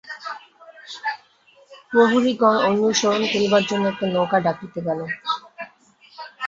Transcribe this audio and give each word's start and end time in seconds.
প্রহরীগণ 1.91 2.55
অনুসরণ 2.69 3.23
করিবার 3.31 3.63
জন্য 3.69 3.83
একটা 3.89 4.05
নৌকা 4.13 4.37
ডাকিতে 4.45 4.79
গেল। 4.87 4.99